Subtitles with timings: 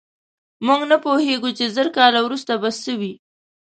[0.65, 3.13] موږ نه پوهېږو، چې زر کاله وروسته به څه وي.